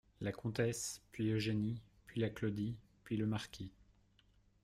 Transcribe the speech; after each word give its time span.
La 0.19 0.31
Comtesse, 0.31 0.99
puis 1.11 1.29
Eugénie, 1.29 1.79
puis 2.07 2.21
la 2.21 2.31
Claudie, 2.31 2.75
puis 3.03 3.17
le 3.17 3.27
Marquis. 3.27 3.71